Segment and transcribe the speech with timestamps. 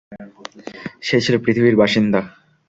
[1.01, 2.19] সে ছিল পৃথিবীর বাসিন্দা।